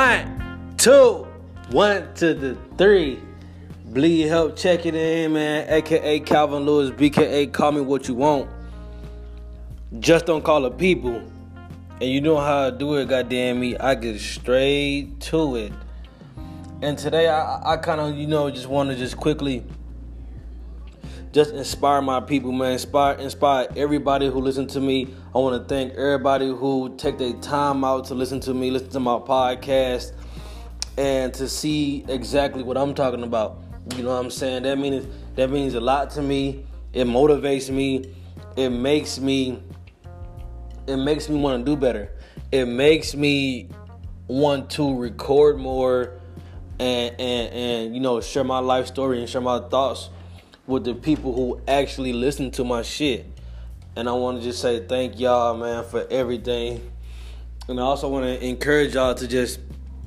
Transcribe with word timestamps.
One, 0.00 0.74
two, 0.78 1.26
one 1.72 2.14
to 2.14 2.32
the 2.32 2.56
three. 2.78 3.20
Bleed 3.84 4.28
help 4.28 4.56
check 4.56 4.86
it 4.86 4.94
in, 4.94 5.34
man. 5.34 5.68
AKA 5.68 6.20
Calvin 6.20 6.64
Lewis, 6.64 6.88
BKA 6.88 7.52
call 7.52 7.72
me 7.72 7.82
what 7.82 8.08
you 8.08 8.14
want. 8.14 8.48
Just 9.98 10.24
don't 10.24 10.42
call 10.42 10.62
the 10.62 10.70
people. 10.70 11.16
And 12.00 12.10
you 12.10 12.22
know 12.22 12.38
how 12.38 12.68
I 12.68 12.70
do 12.70 12.94
it, 12.94 13.10
goddamn 13.10 13.60
me. 13.60 13.76
I 13.76 13.94
get 13.94 14.18
straight 14.20 15.20
to 15.20 15.56
it. 15.56 15.72
And 16.80 16.96
today 16.96 17.28
I, 17.28 17.74
I 17.74 17.76
kind 17.76 18.00
of, 18.00 18.16
you 18.16 18.26
know, 18.26 18.50
just 18.50 18.68
want 18.68 18.88
to 18.88 18.96
just 18.96 19.18
quickly 19.18 19.66
just 21.32 21.54
inspire 21.54 22.02
my 22.02 22.20
people, 22.20 22.50
man. 22.50 22.72
Inspire, 22.72 23.14
inspire 23.14 23.68
everybody 23.76 24.28
who 24.28 24.40
listen 24.40 24.66
to 24.68 24.80
me. 24.80 25.14
I 25.34 25.38
want 25.38 25.62
to 25.62 25.68
thank 25.72 25.94
everybody 25.94 26.48
who 26.48 26.94
take 26.96 27.18
their 27.18 27.34
time 27.34 27.84
out 27.84 28.06
to 28.06 28.14
listen 28.14 28.40
to 28.40 28.54
me, 28.54 28.70
listen 28.70 28.90
to 28.90 29.00
my 29.00 29.18
podcast, 29.18 30.12
and 30.98 31.32
to 31.34 31.48
see 31.48 32.04
exactly 32.08 32.64
what 32.64 32.76
I'm 32.76 32.94
talking 32.94 33.22
about. 33.22 33.62
You 33.96 34.02
know 34.02 34.10
what 34.10 34.24
I'm 34.24 34.30
saying? 34.30 34.64
That 34.64 34.78
means 34.78 35.06
that 35.36 35.50
means 35.50 35.74
a 35.74 35.80
lot 35.80 36.10
to 36.12 36.22
me. 36.22 36.66
It 36.92 37.06
motivates 37.06 37.70
me. 37.70 38.12
It 38.56 38.70
makes 38.70 39.20
me. 39.20 39.62
It 40.88 40.96
makes 40.96 41.28
me 41.28 41.36
want 41.36 41.64
to 41.64 41.70
do 41.70 41.76
better. 41.76 42.12
It 42.50 42.66
makes 42.66 43.14
me 43.14 43.68
want 44.26 44.70
to 44.70 44.98
record 44.98 45.58
more, 45.58 46.20
and 46.80 47.14
and 47.20 47.54
and 47.54 47.94
you 47.94 48.00
know 48.00 48.20
share 48.20 48.42
my 48.42 48.58
life 48.58 48.88
story 48.88 49.20
and 49.20 49.28
share 49.28 49.40
my 49.40 49.60
thoughts 49.60 50.10
with 50.66 50.84
the 50.84 50.94
people 50.94 51.34
who 51.34 51.60
actually 51.66 52.12
listen 52.12 52.50
to 52.52 52.64
my 52.64 52.82
shit. 52.82 53.26
And 53.96 54.08
I 54.08 54.12
want 54.12 54.38
to 54.38 54.44
just 54.44 54.60
say 54.60 54.86
thank 54.86 55.18
y'all, 55.18 55.56
man, 55.56 55.84
for 55.84 56.06
everything. 56.10 56.90
And 57.68 57.78
I 57.78 57.82
also 57.82 58.08
want 58.08 58.24
to 58.24 58.44
encourage 58.44 58.94
y'all 58.94 59.14
to 59.14 59.26
just 59.26 59.60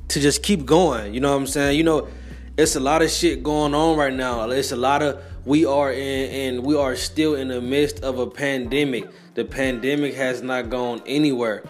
to 0.08 0.20
just 0.20 0.42
keep 0.42 0.64
going. 0.66 1.14
You 1.14 1.20
know 1.20 1.32
what 1.32 1.38
I'm 1.38 1.46
saying? 1.46 1.76
You 1.76 1.84
know 1.84 2.08
it's 2.56 2.76
a 2.76 2.80
lot 2.80 3.02
of 3.02 3.10
shit 3.10 3.42
going 3.42 3.74
on 3.74 3.96
right 3.96 4.12
now. 4.12 4.48
It's 4.48 4.70
a 4.70 4.76
lot 4.76 5.02
of 5.02 5.22
we 5.44 5.66
are 5.66 5.92
in 5.92 6.56
and 6.56 6.64
we 6.64 6.76
are 6.76 6.94
still 6.94 7.34
in 7.34 7.48
the 7.48 7.60
midst 7.60 8.04
of 8.04 8.18
a 8.18 8.28
pandemic. 8.28 9.08
The 9.34 9.44
pandemic 9.44 10.14
has 10.14 10.40
not 10.40 10.70
gone 10.70 11.02
anywhere. 11.04 11.64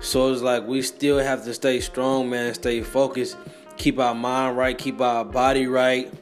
So 0.00 0.30
it's 0.32 0.42
like 0.42 0.66
we 0.66 0.82
still 0.82 1.18
have 1.18 1.44
to 1.44 1.54
stay 1.54 1.80
strong, 1.80 2.28
man, 2.28 2.52
stay 2.52 2.82
focused, 2.82 3.38
keep 3.78 3.98
our 3.98 4.14
mind 4.14 4.58
right, 4.58 4.76
keep 4.76 5.00
our 5.00 5.24
body 5.24 5.66
right. 5.66 6.12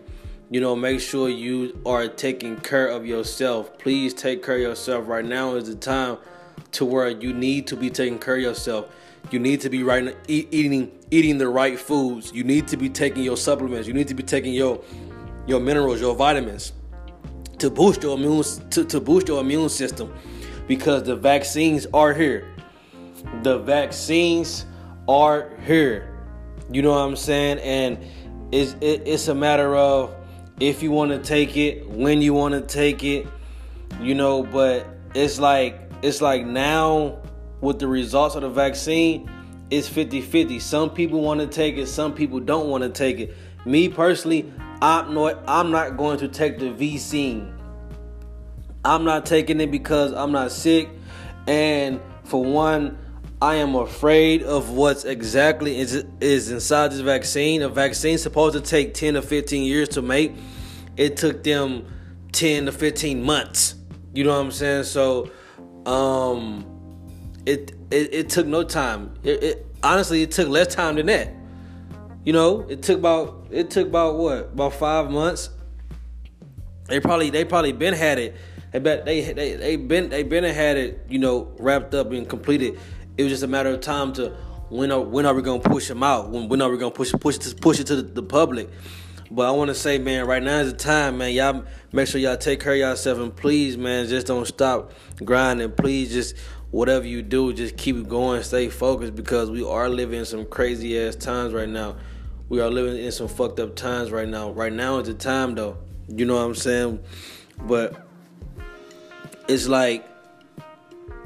You 0.51 0.61
know, 0.61 0.77
make 0.77 1.01
sure 1.01 1.29
you 1.29 1.81
are 1.87 2.07
taking 2.07 2.57
care 2.57 2.89
of 2.89 3.07
yourself. 3.07 3.79
Please 3.79 4.13
take 4.15 4.45
care 4.45 4.57
of 4.57 4.63
yourself. 4.63 5.09
Right 5.09 5.25
now 5.25 5.55
is 5.55 5.69
the 5.69 5.75
time 5.75 6.19
to 6.73 6.85
where 6.85 7.09
you 7.09 7.33
need 7.33 7.67
to 7.69 7.77
be 7.77 7.91
taking 7.91 8.19
care 8.19 8.37
of 8.37 8.43
yourself. 8.43 8.95
You 9.31 9.39
need 9.39 9.63
to 9.63 9.71
be 9.71 9.83
right 9.83 10.15
eating 10.29 10.93
eating 11.11 11.39
the 11.39 11.49
right 11.49 11.79
foods. 11.79 12.33
You 12.33 12.45
need 12.45 12.69
to 12.69 12.77
be 12.77 12.89
taking 12.91 13.23
your 13.23 13.39
supplements. 13.39 13.89
You 13.89 13.95
need 13.95 14.09
to 14.09 14.15
be 14.15 14.23
taking 14.23 14.53
your 14.53 14.83
your 15.47 15.61
minerals, 15.61 16.01
your 16.01 16.15
vitamins 16.15 16.73
to 17.59 17.71
boost 17.71 18.03
your 18.03 18.17
immune 18.19 18.45
to, 18.71 18.85
to 18.85 19.01
boost 19.01 19.29
your 19.29 19.41
immune 19.41 19.69
system 19.69 20.13
because 20.67 21.03
the 21.05 21.17
vaccines 21.17 21.87
are 21.95 22.13
here. 22.13 22.47
The 23.43 23.59
vaccines 23.59 24.67
are 25.09 25.51
here. 25.65 26.15
You 26.71 26.83
know 26.83 26.91
what 26.91 26.99
I'm 26.99 27.17
saying? 27.17 27.59
And 27.61 27.99
it's 28.53 28.73
it, 28.81 29.03
it's 29.07 29.29
a 29.29 29.35
matter 29.35 29.75
of 29.77 30.15
if 30.61 30.83
you 30.83 30.91
want 30.91 31.11
to 31.11 31.19
take 31.19 31.57
it, 31.57 31.89
when 31.89 32.23
you 32.23 32.35
want 32.35 32.55
to 32.55 32.61
take 32.61 33.03
it, 33.03 33.27
you 34.01 34.15
know, 34.15 34.43
but 34.43 34.87
it's 35.15 35.39
like 35.39 35.81
it's 36.03 36.21
like 36.21 36.45
now 36.47 37.19
with 37.61 37.79
the 37.79 37.89
results 37.89 38.35
of 38.35 38.43
the 38.43 38.51
vaccine, 38.51 39.31
it's 39.71 39.89
50-50. 39.89 40.61
Some 40.61 40.91
people 40.91 41.21
want 41.23 41.41
to 41.41 41.47
take 41.47 41.77
it, 41.77 41.87
some 41.87 42.15
people 42.15 42.41
don't 42.41 42.69
want 42.69 42.83
to 42.83 42.91
take 42.91 43.19
it. 43.19 43.35
Me 43.65 43.89
personally, 43.89 44.53
I'm 44.83 45.15
not 45.15 45.43
I'm 45.49 45.71
not 45.71 45.97
going 45.97 46.19
to 46.19 46.29
take 46.29 46.59
the 46.59 46.71
vaccine. 46.71 47.55
I'm 48.85 49.05
not 49.05 49.25
taking 49.25 49.61
it 49.61 49.71
because 49.71 50.13
I'm 50.13 50.31
not 50.31 50.53
sick 50.53 50.91
and 51.47 52.01
for 52.25 52.45
one 52.45 52.99
I 53.45 53.57
am 53.57 53.75
afraid 53.75 54.43
of 54.43 54.71
what's 54.71 55.05
exactly 55.05 55.79
is, 55.79 56.03
is 56.19 56.51
inside 56.51 56.93
this 56.93 57.01
vaccine. 57.01 57.61
A 57.61 57.69
vaccine 57.69 58.17
supposed 58.17 58.55
to 58.55 58.63
take 58.63 58.95
10 58.95 59.15
to 59.15 59.23
15 59.23 59.65
years 59.65 59.91
to 59.91 60.01
make. 60.01 60.33
It 60.97 61.19
took 61.19 61.45
them 61.45 61.85
10 62.33 62.65
to 62.65 62.73
15 62.73 63.23
months. 63.23 63.75
You 64.15 64.25
know 64.25 64.31
what 64.31 64.47
I'm 64.47 64.51
saying? 64.51 64.85
So 64.85 65.31
um 65.85 66.65
it 67.45 67.73
it, 67.91 68.15
it 68.15 68.29
took 68.31 68.47
no 68.47 68.63
time. 68.63 69.13
It, 69.23 69.43
it 69.43 69.67
honestly 69.83 70.23
it 70.23 70.31
took 70.31 70.49
less 70.49 70.75
time 70.75 70.97
than 70.97 71.05
that. 71.07 71.31
You 72.25 72.33
know, 72.33 72.63
it 72.71 72.81
took 72.83 72.97
about 72.97 73.49
it 73.51 73.71
took 73.71 73.89
about 73.89 74.17
what 74.17 74.39
about 74.39 74.73
five 74.73 75.11
months. 75.11 75.51
They 76.87 76.99
probably 76.99 77.29
they 77.29 77.45
probably 77.45 77.73
been 77.73 77.93
had 77.93 78.19
it. 78.19 78.37
They 78.73 78.79
bet 78.79 79.05
they 79.05 79.21
they 79.21 79.57
they 79.57 79.77
been 79.77 80.09
they 80.09 80.23
been 80.23 80.45
had 80.45 80.79
it. 80.79 81.05
You 81.11 81.19
know, 81.19 81.53
wrapped 81.59 81.93
up 81.93 82.11
and 82.11 82.27
completed. 82.27 82.79
It 83.17 83.23
was 83.23 83.33
just 83.33 83.43
a 83.43 83.49
matter 83.49 83.71
of 83.71 83.81
time 83.81 84.13
to 84.15 84.31
when 84.69 84.91
are 84.91 85.01
when 85.01 85.27
are 85.27 85.35
we 85.35 85.43
gonna 85.43 85.61
push 85.61 85.89
them 85.89 86.03
out? 86.03 86.31
When 86.31 86.49
when 86.49 86.61
are 86.61 86.71
we 86.71 86.79
gonna 86.79 86.91
push 86.91 87.13
push 87.13 87.37
it 87.37 87.61
push 87.61 87.79
it 87.79 87.87
to 87.89 87.97
the, 87.97 88.03
the 88.03 88.23
public? 88.23 88.71
But 89.31 89.49
I 89.49 89.51
want 89.53 89.69
to 89.69 89.75
say, 89.75 89.99
man, 89.99 90.27
right 90.27 90.43
now 90.43 90.59
is 90.59 90.73
the 90.73 90.79
time, 90.79 91.19
man. 91.19 91.33
Y'all 91.33 91.65
make 91.93 92.09
sure 92.09 92.21
y'all 92.21 92.37
take 92.37 92.61
care 92.61 92.73
of 92.73 92.79
yourself 92.79 93.19
and 93.19 93.35
please, 93.35 93.77
man, 93.77 94.07
just 94.07 94.27
don't 94.27 94.47
stop 94.47 94.93
grinding. 95.25 95.73
Please, 95.73 96.13
just 96.13 96.37
whatever 96.71 97.07
you 97.07 97.23
do, 97.23 97.53
just 97.53 97.77
keep 97.77 98.07
going, 98.09 98.43
stay 98.43 98.69
focused 98.69 99.15
because 99.15 99.51
we 99.51 99.65
are 99.65 99.89
living 99.89 100.21
in 100.21 100.25
some 100.25 100.45
crazy 100.45 100.99
ass 100.99 101.17
times 101.17 101.55
right 101.55 101.69
now. 101.69 101.97
We 102.49 102.61
are 102.61 102.71
living 102.71 103.03
in 103.03 103.13
some 103.13 103.29
fucked 103.29 103.59
up 103.61 103.75
times 103.75 104.11
right 104.11 104.29
now. 104.29 104.51
Right 104.51 104.73
now 104.73 104.99
is 104.99 105.09
the 105.09 105.15
time 105.15 105.55
though. 105.55 105.79
You 106.09 106.27
know 106.27 106.35
what 106.35 106.43
I'm 106.43 106.55
saying? 106.55 107.03
But 107.63 108.07
it's 109.49 109.67
like 109.67 110.05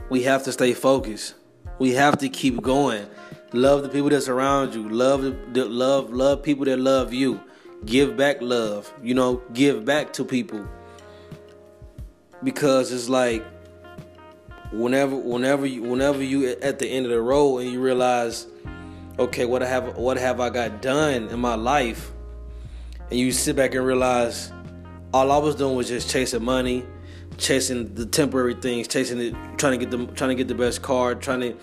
we 0.09 0.23
have 0.23 0.45
to 0.45 0.53
stay 0.53 0.73
focused. 0.75 1.35
We 1.79 1.93
have 1.95 2.19
to 2.19 2.29
keep 2.29 2.61
going. 2.63 3.07
Love 3.53 3.83
the 3.83 3.89
people 3.89 4.11
that 4.11 4.23
surround 4.23 4.75
you. 4.75 4.89
Love 4.89 5.23
the 5.53 5.65
love 5.65 6.13
love 6.13 6.43
people 6.43 6.65
that 6.67 6.79
love 6.79 7.15
you. 7.15 7.41
Give 7.85 8.17
back 8.17 8.43
love. 8.43 8.93
You 9.03 9.15
know, 9.15 9.43
give 9.53 9.85
back 9.85 10.13
to 10.15 10.25
people. 10.25 10.67
Because 12.43 12.93
it's 12.93 13.09
like 13.09 13.45
whenever 14.73 15.17
whenever 15.17 15.67
you 15.67 15.83
whenever 15.83 16.23
you 16.23 16.49
at 16.49 16.79
the 16.79 16.87
end 16.87 17.07
of 17.07 17.13
the 17.13 17.21
road 17.21 17.59
and 17.59 17.73
you 17.73 17.81
realize 17.81 18.47
okay 19.19 19.47
what 19.47 19.63
I 19.63 19.67
have 19.67 19.97
what 19.97 20.19
have 20.19 20.41
I 20.41 20.51
got 20.51 20.83
done 20.83 21.29
in 21.29 21.41
my 21.41 21.55
life 21.55 22.13
and 23.11 23.19
you 23.19 23.33
sit 23.33 23.57
back 23.57 23.75
and 23.75 23.85
realize 23.85 24.53
all 25.15 25.33
I 25.33 25.39
was 25.39 25.55
doing 25.55 25.75
was 25.75 25.89
just 25.89 26.11
chasing 26.11 26.45
money 26.45 26.85
chasing 27.39 27.95
the 27.95 28.05
temporary 28.05 28.55
things 28.55 28.89
chasing 28.89 29.21
it 29.21 29.35
trying 29.57 29.79
to 29.79 29.85
get 29.85 29.91
the 29.91 30.07
trying 30.15 30.31
to 30.31 30.35
get 30.35 30.49
the 30.49 30.55
best 30.55 30.83
car 30.83 31.15
trying 31.15 31.41
to 31.41 31.57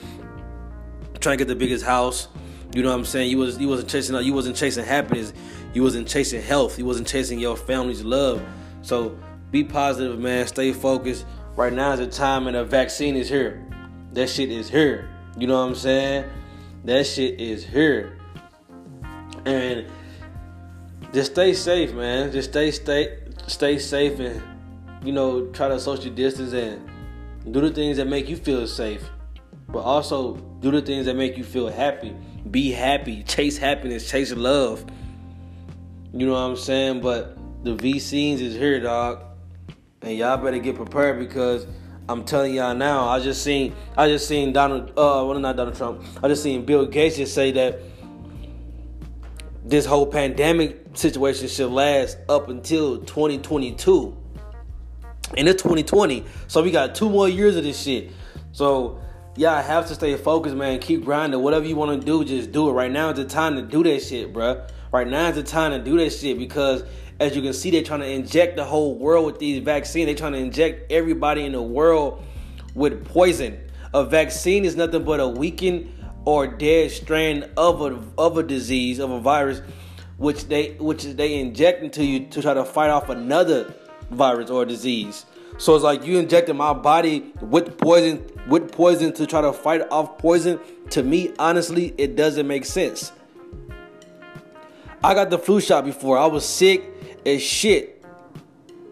trying 1.19 1.37
to 1.37 1.43
get 1.43 1.47
the 1.47 1.55
biggest 1.55 1.85
house 1.85 2.27
you 2.73 2.81
know 2.81 2.89
what 2.89 2.95
I'm 2.95 3.05
saying 3.05 3.29
you 3.29 3.37
was 3.37 3.57
you 3.57 3.67
wasn't 3.67 3.89
chasing 3.89 4.15
you 4.23 4.33
wasn't 4.33 4.55
chasing 4.55 4.85
happiness 4.85 5.33
you 5.73 5.83
wasn't 5.83 6.07
chasing 6.07 6.41
health 6.41 6.79
you 6.79 6.85
wasn't 6.85 7.07
chasing 7.07 7.39
your 7.39 7.55
family's 7.55 8.03
love 8.03 8.41
so 8.81 9.17
be 9.51 9.63
positive 9.63 10.19
man 10.19 10.47
stay 10.47 10.73
focused 10.73 11.25
Right 11.55 11.71
now 11.71 11.93
is 11.93 11.99
the 11.99 12.07
time 12.07 12.47
and 12.47 12.57
a 12.57 12.65
vaccine 12.65 13.15
is 13.15 13.29
here. 13.29 13.65
That 14.11 14.29
shit 14.29 14.51
is 14.51 14.69
here. 14.69 15.09
You 15.37 15.47
know 15.47 15.55
what 15.61 15.69
I'm 15.69 15.75
saying? 15.75 16.29
That 16.83 17.07
shit 17.07 17.39
is 17.39 17.65
here. 17.65 18.19
And 19.45 19.85
just 21.13 21.31
stay 21.31 21.53
safe, 21.53 21.93
man. 21.93 22.33
Just 22.33 22.49
stay 22.49 22.71
stay 22.71 23.19
stay 23.47 23.79
safe 23.79 24.19
and 24.19 24.43
you 25.05 25.13
know, 25.13 25.47
try 25.47 25.67
to 25.67 25.79
social 25.79 26.11
distance 26.11 26.53
and 26.53 26.89
do 27.51 27.61
the 27.61 27.71
things 27.71 27.97
that 27.97 28.07
make 28.07 28.27
you 28.29 28.35
feel 28.35 28.67
safe. 28.67 29.03
But 29.67 29.79
also 29.79 30.35
do 30.61 30.71
the 30.71 30.81
things 30.81 31.05
that 31.05 31.15
make 31.15 31.37
you 31.37 31.43
feel 31.43 31.67
happy. 31.67 32.15
Be 32.49 32.71
happy. 32.71 33.23
Chase 33.23 33.57
happiness. 33.57 34.09
Chase 34.09 34.31
love. 34.33 34.85
You 36.13 36.25
know 36.25 36.33
what 36.33 36.39
I'm 36.39 36.55
saying? 36.55 37.01
But 37.01 37.37
the 37.63 37.75
vaccines 37.75 38.41
is 38.41 38.53
here, 38.55 38.79
dog 38.79 39.23
and 40.05 40.17
y'all 40.17 40.37
better 40.37 40.59
get 40.59 40.75
prepared 40.75 41.19
because 41.19 41.65
I'm 42.07 42.23
telling 42.23 42.53
y'all 42.53 42.75
now. 42.75 43.07
I 43.07 43.19
just 43.19 43.43
seen 43.43 43.75
I 43.97 44.07
just 44.07 44.27
seen 44.27 44.53
Donald 44.53 44.91
uh 44.91 45.25
well 45.25 45.39
not 45.39 45.55
Donald 45.55 45.75
Trump. 45.75 46.03
I 46.23 46.27
just 46.27 46.43
seen 46.43 46.63
Bill 46.63 46.85
Gates 46.85 47.17
just 47.17 47.33
say 47.33 47.51
that 47.53 47.79
this 49.65 49.85
whole 49.85 50.05
pandemic 50.05 50.95
situation 50.95 51.47
should 51.47 51.71
last 51.71 52.17
up 52.29 52.49
until 52.49 52.99
2022. 52.99 54.15
And 55.37 55.47
it's 55.47 55.61
2020. 55.61 56.23
So 56.47 56.61
we 56.63 56.71
got 56.71 56.95
two 56.95 57.09
more 57.09 57.27
years 57.27 57.55
of 57.55 57.63
this 57.63 57.81
shit. 57.81 58.11
So 58.51 59.01
y'all 59.35 59.61
have 59.61 59.87
to 59.87 59.95
stay 59.95 60.15
focused, 60.15 60.55
man. 60.55 60.79
Keep 60.79 61.03
grinding. 61.03 61.41
Whatever 61.41 61.65
you 61.65 61.75
want 61.75 61.99
to 61.99 62.05
do, 62.05 62.23
just 62.23 62.51
do 62.51 62.69
it. 62.69 62.73
Right 62.73 62.91
now 62.91 63.09
is 63.09 63.17
the 63.17 63.25
time 63.25 63.55
to 63.55 63.61
do 63.61 63.83
that 63.83 64.01
shit, 64.01 64.33
bruh. 64.33 64.69
Right 64.91 65.07
now 65.07 65.29
is 65.29 65.35
the 65.35 65.43
time 65.43 65.71
to 65.71 65.79
do 65.79 65.97
that 65.97 66.11
shit 66.11 66.37
because 66.37 66.83
as 67.19 67.35
you 67.35 67.41
can 67.41 67.53
see, 67.53 67.71
they're 67.71 67.83
trying 67.83 68.01
to 68.01 68.09
inject 68.09 68.55
the 68.55 68.63
whole 68.63 68.97
world 68.97 69.25
with 69.25 69.39
these 69.39 69.63
vaccines. 69.63 70.05
They're 70.05 70.15
trying 70.15 70.33
to 70.33 70.39
inject 70.39 70.91
everybody 70.91 71.45
in 71.45 71.53
the 71.53 71.61
world 71.61 72.23
with 72.73 73.05
poison. 73.05 73.59
A 73.93 74.03
vaccine 74.03 74.65
is 74.65 74.75
nothing 74.75 75.03
but 75.03 75.19
a 75.19 75.27
weakened 75.27 75.91
or 76.25 76.47
dead 76.47 76.91
strain 76.91 77.45
of 77.55 77.81
a 77.81 78.03
of 78.17 78.37
a 78.37 78.43
disease 78.43 78.99
of 78.99 79.11
a 79.11 79.19
virus, 79.19 79.61
which 80.17 80.45
they 80.47 80.71
which 80.79 81.03
they 81.03 81.39
inject 81.39 81.83
into 81.83 82.03
you 82.03 82.25
to 82.27 82.41
try 82.41 82.53
to 82.53 82.65
fight 82.65 82.89
off 82.89 83.09
another 83.09 83.73
virus 84.11 84.49
or 84.49 84.65
disease. 84.65 85.25
So 85.57 85.75
it's 85.75 85.83
like 85.83 86.05
you 86.05 86.17
injected 86.17 86.55
my 86.55 86.73
body 86.73 87.31
with 87.41 87.77
poison 87.77 88.25
with 88.47 88.71
poison 88.71 89.13
to 89.13 89.25
try 89.25 89.41
to 89.41 89.53
fight 89.53 89.81
off 89.89 90.17
poison. 90.17 90.59
To 90.91 91.01
me, 91.01 91.33
honestly, 91.39 91.93
it 91.97 92.15
doesn't 92.15 92.47
make 92.47 92.65
sense. 92.65 93.11
I 95.03 95.13
got 95.13 95.29
the 95.29 95.39
flu 95.39 95.61
shot 95.61 95.85
before. 95.85 96.17
I 96.17 96.25
was 96.25 96.47
sick 96.47 96.83
as 97.25 97.41
shit. 97.41 98.03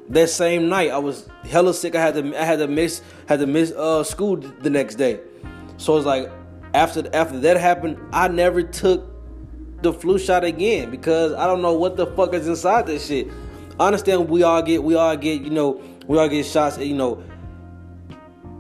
That 0.10 0.30
same 0.30 0.70
night, 0.70 0.92
I 0.92 0.98
was 0.98 1.28
hella 1.44 1.74
sick. 1.74 1.96
I 1.96 2.02
had 2.02 2.16
to 2.16 2.40
I 2.40 2.44
had 2.44 2.60
to 2.60 2.68
miss 2.68 3.02
had 3.28 3.40
to 3.40 3.48
miss 3.48 3.72
uh, 3.72 4.04
school 4.04 4.38
the 4.38 4.70
next 4.70 4.96
day. 4.96 5.20
So 5.78 5.98
it's 5.98 6.06
like 6.06 6.30
after 6.74 7.04
after 7.14 7.40
that 7.42 7.58
happened, 7.58 8.00
I 8.12 8.28
never 8.28 8.64
took 8.64 9.10
the 9.82 9.94
flu 9.94 10.18
shot 10.18 10.44
again 10.44 10.90
because 10.90 11.34
I 11.34 11.46
don't 11.46 11.62
know 11.62 11.74
what 11.74 11.98
the 11.98 12.08
fuck 12.08 12.34
is 12.34 12.48
inside 12.48 12.88
this 12.88 13.08
shit. 13.08 13.28
I 13.80 13.88
understand 13.88 14.30
we 14.30 14.44
all 14.44 14.62
get 14.62 14.84
we 14.84 14.96
all 14.96 15.16
get 15.18 15.42
you 15.42 15.50
know 15.50 15.82
we 16.08 16.18
all 16.18 16.30
get 16.30 16.46
shots 16.46 16.78
you 16.78 16.94
know 16.94 17.24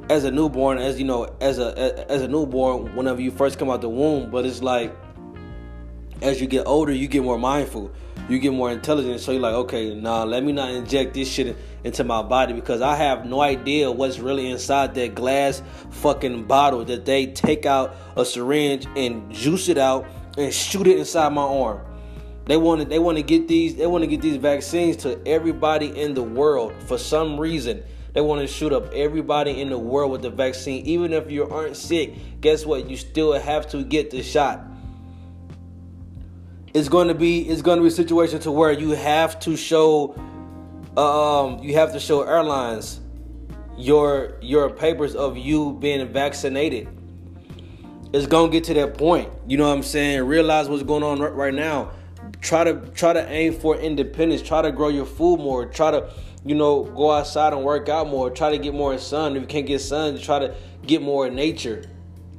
as 0.09 0.23
a 0.23 0.31
newborn 0.31 0.79
as 0.79 0.99
you 0.99 1.05
know 1.05 1.35
as 1.39 1.59
a 1.59 2.11
as 2.11 2.21
a 2.21 2.27
newborn 2.27 2.95
whenever 2.95 3.21
you 3.21 3.31
first 3.31 3.59
come 3.59 3.69
out 3.69 3.81
the 3.81 3.89
womb 3.89 4.31
but 4.31 4.45
it's 4.45 4.61
like 4.61 4.95
as 6.21 6.41
you 6.41 6.47
get 6.47 6.65
older 6.65 6.91
you 6.91 7.07
get 7.07 7.23
more 7.23 7.37
mindful. 7.37 7.91
You 8.29 8.39
get 8.39 8.53
more 8.53 8.71
intelligent. 8.71 9.19
So 9.19 9.33
you're 9.33 9.41
like 9.41 9.53
okay 9.53 9.93
nah 9.93 10.23
let 10.23 10.43
me 10.43 10.51
not 10.53 10.71
inject 10.71 11.13
this 11.13 11.29
shit 11.29 11.55
into 11.83 12.03
my 12.03 12.21
body 12.23 12.53
because 12.53 12.81
I 12.81 12.95
have 12.95 13.25
no 13.25 13.41
idea 13.41 13.91
what's 13.91 14.17
really 14.17 14.49
inside 14.49 14.95
that 14.95 15.13
glass 15.13 15.61
fucking 15.91 16.45
bottle 16.45 16.85
that 16.85 17.05
they 17.05 17.27
take 17.27 17.65
out 17.65 17.95
a 18.15 18.25
syringe 18.25 18.87
and 18.95 19.31
juice 19.31 19.67
it 19.67 19.77
out 19.77 20.05
and 20.37 20.53
shoot 20.53 20.87
it 20.87 20.97
inside 20.97 21.29
my 21.33 21.43
arm 21.43 21.81
they 22.45 22.57
want 22.57 22.81
to 22.81 22.87
they 22.87 22.99
want 22.99 23.17
to 23.17 23.23
get 23.23 23.47
these 23.47 23.75
they 23.75 23.87
want 23.87 24.03
to 24.03 24.07
get 24.07 24.21
these 24.21 24.37
vaccines 24.37 24.97
to 24.97 25.25
everybody 25.25 25.97
in 25.99 26.13
the 26.13 26.23
world 26.23 26.73
for 26.87 26.97
some 26.97 27.39
reason. 27.39 27.83
They 28.13 28.21
want 28.21 28.41
to 28.41 28.47
shoot 28.47 28.73
up 28.73 28.93
everybody 28.93 29.59
in 29.59 29.69
the 29.69 29.77
world 29.77 30.11
with 30.11 30.21
the 30.21 30.29
vaccine. 30.29 30.85
Even 30.85 31.13
if 31.13 31.31
you 31.31 31.49
aren't 31.49 31.75
sick, 31.75 32.13
guess 32.41 32.63
what? 32.63 32.87
You 32.87 32.95
still 32.95 33.33
have 33.33 33.67
to 33.69 33.83
get 33.83 34.11
the 34.11 34.21
shot. 34.21 34.63
It's 36.73 36.89
going 36.89 37.07
to 37.07 37.15
be 37.15 37.47
it's 37.47 37.61
going 37.61 37.77
to 37.77 37.81
be 37.81 37.87
a 37.87 37.91
situation 37.91 38.39
to 38.41 38.51
where 38.51 38.71
you 38.71 38.91
have 38.91 39.39
to 39.41 39.55
show 39.55 40.13
um 40.97 41.63
you 41.63 41.75
have 41.75 41.93
to 41.93 41.99
show 41.99 42.23
airlines 42.23 42.99
your 43.77 44.37
your 44.41 44.69
papers 44.69 45.15
of 45.15 45.37
you 45.37 45.77
being 45.79 46.05
vaccinated. 46.11 46.89
It's 48.11 48.27
going 48.27 48.51
to 48.51 48.53
get 48.55 48.65
to 48.65 48.73
that 48.75 48.97
point. 48.97 49.29
You 49.47 49.57
know 49.57 49.67
what 49.67 49.75
I'm 49.75 49.81
saying? 49.81 50.23
Realize 50.25 50.67
what's 50.67 50.83
going 50.83 51.01
on 51.03 51.19
right 51.19 51.53
now 51.53 51.93
try 52.43 52.65
to 52.65 52.75
try 52.93 53.13
to 53.13 53.27
aim 53.31 53.53
for 53.53 53.75
independence 53.77 54.41
try 54.41 54.61
to 54.61 54.71
grow 54.71 54.89
your 54.89 55.05
food 55.05 55.39
more 55.39 55.65
try 55.65 55.89
to 55.89 56.07
you 56.45 56.53
know 56.53 56.83
go 56.83 57.09
outside 57.09 57.53
and 57.53 57.63
work 57.63 57.87
out 57.87 58.07
more 58.07 58.29
try 58.29 58.51
to 58.51 58.57
get 58.57 58.73
more 58.73 58.95
sun. 58.97 59.35
If 59.35 59.41
you 59.41 59.47
can't 59.47 59.65
get 59.65 59.79
sun 59.79 60.19
try 60.19 60.39
to 60.39 60.55
get 60.85 61.01
more 61.01 61.29
nature 61.29 61.85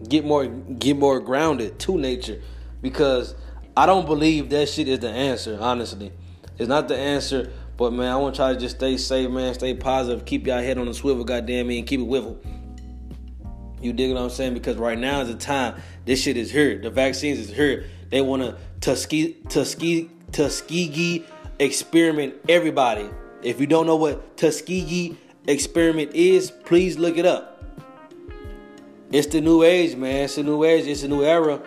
get 0.07 0.25
more 0.25 0.47
get 0.47 0.99
more 0.99 1.19
grounded 1.19 1.79
to 1.81 1.99
nature. 1.99 2.41
Because 2.83 3.35
i 3.77 3.87
don't 3.87 4.07
believe 4.07 4.51
that 4.51 4.69
shit 4.69 4.89
is 4.89 5.01
the 5.01 5.11
answer 5.11 5.59
honestly. 5.61 6.13
It's 6.59 6.69
not 6.69 6.87
the 6.87 6.97
answer 6.97 7.51
but 7.79 7.93
man 7.95 8.13
i 8.13 8.17
want 8.17 8.37
try 8.37 8.53
to 8.53 8.61
just 8.61 8.77
stay 8.77 8.99
safe 8.99 9.31
man. 9.31 9.55
Stay 9.55 9.75
positive. 9.75 10.27
Keep 10.27 10.47
y'all 10.47 10.61
head 10.61 10.77
on 10.77 10.85
the 10.85 10.95
swivel 10.95 11.25
goddamn 11.25 11.67
me 11.67 11.79
and 11.79 11.89
keep 11.89 11.99
it 12.01 12.07
wiffle 12.07 12.37
you 13.81 13.93
dig 13.93 14.13
what 14.13 14.23
i'm 14.23 14.31
saying? 14.31 14.55
Because 14.55 14.77
right 14.77 14.99
now 14.99 15.21
is 15.21 15.29
the 15.29 15.35
time. 15.35 15.81
This 16.07 16.23
shit 16.23 16.39
is 16.39 16.51
here. 16.51 16.79
The 16.79 16.89
vaccines 16.89 17.39
is 17.39 17.51
here 17.51 17.85
they 18.15 18.21
want 18.21 18.43
to 18.43 18.57
Tuskegee, 18.81 19.35
Tuskegee, 20.31 21.25
experiment 21.59 22.35
everybody. 22.49 23.11
If 23.43 23.61
you 23.61 23.67
don't 23.67 23.87
know 23.87 23.97
what 23.97 24.37
Tuskegee 24.37 25.17
experiment 25.49 26.13
is, 26.15 26.53
please 26.53 26.97
look 26.97 27.19
it 27.19 27.27
up. 27.27 27.61
It's 29.11 29.27
the 29.27 29.41
new 29.41 29.65
age, 29.65 29.97
man. 29.97 30.27
It's 30.27 30.37
the 30.37 30.45
new 30.45 30.63
age. 30.63 30.87
It's 30.87 31.03
a 31.03 31.09
new 31.09 31.25
era. 31.25 31.61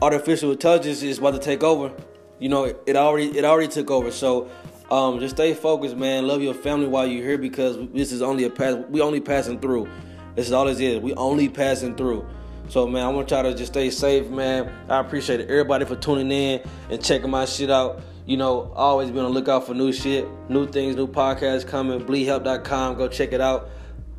Artificial 0.00 0.52
intelligence 0.52 1.02
is 1.02 1.18
about 1.18 1.32
to 1.32 1.38
take 1.38 1.62
over. 1.62 1.92
You 2.38 2.48
know, 2.48 2.64
it 2.64 2.96
already 2.96 3.36
it 3.36 3.44
already 3.44 3.68
took 3.68 3.90
over. 3.90 4.10
So 4.10 4.48
um, 4.90 5.20
just 5.20 5.36
stay 5.36 5.52
focused, 5.52 5.96
man. 5.96 6.26
Love 6.26 6.40
your 6.40 6.54
family 6.54 6.86
while 6.86 7.06
you're 7.06 7.26
here 7.26 7.36
because 7.36 7.76
this 7.92 8.10
is 8.10 8.22
only 8.22 8.44
a 8.44 8.50
pass. 8.50 8.74
We 8.88 9.02
only 9.02 9.20
passing 9.20 9.60
through. 9.60 9.86
This 10.34 10.46
is 10.46 10.52
all 10.54 10.64
this 10.64 10.80
is. 10.80 10.98
We 11.00 11.12
only 11.12 11.50
passing 11.50 11.94
through. 11.94 12.26
So 12.68 12.86
man, 12.86 13.04
I 13.04 13.08
want 13.08 13.30
y'all 13.30 13.42
to 13.42 13.54
just 13.54 13.72
stay 13.72 13.90
safe, 13.90 14.28
man. 14.28 14.70
I 14.88 15.00
appreciate 15.00 15.40
everybody 15.40 15.84
for 15.84 15.96
tuning 15.96 16.30
in 16.30 16.62
and 16.90 17.02
checking 17.02 17.30
my 17.30 17.46
shit 17.46 17.70
out. 17.70 18.00
You 18.26 18.36
know, 18.36 18.70
always 18.76 19.10
be 19.10 19.18
on 19.18 19.24
the 19.24 19.30
lookout 19.30 19.66
for 19.66 19.72
new 19.72 19.90
shit, 19.90 20.28
new 20.50 20.66
things, 20.66 20.96
new 20.96 21.06
podcasts 21.06 21.66
coming. 21.66 22.00
BleedHelp.com, 22.04 22.96
go 22.96 23.08
check 23.08 23.32
it 23.32 23.40
out. 23.40 23.70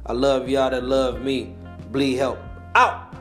I 0.06 0.14
love 0.14 0.50
y'all 0.50 0.72
that 0.72 0.84
love 0.84 1.22
me. 1.22 1.56
Bleed 1.92 2.16
Help 2.16 2.40
out. 2.74 3.14